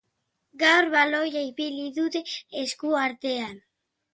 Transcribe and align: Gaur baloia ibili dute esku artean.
Gaur 0.63 0.87
baloia 0.95 1.43
ibili 1.49 1.85
dute 1.99 2.25
esku 2.63 2.99
artean. 3.07 3.57